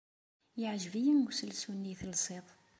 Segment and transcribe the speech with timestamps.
[0.59, 2.47] Yeɛjeb-iyi uselsu-nni ay telsiḍ.